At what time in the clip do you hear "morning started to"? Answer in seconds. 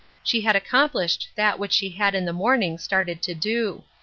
2.33-3.35